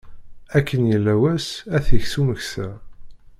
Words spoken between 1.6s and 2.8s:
ad t-iks umeksa.